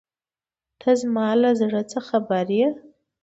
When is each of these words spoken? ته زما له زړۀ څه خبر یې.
ته 0.79 0.89
زما 1.01 1.27
له 1.41 1.49
زړۀ 1.59 1.81
څه 1.91 1.99
خبر 2.07 2.45
یې. 2.59 2.67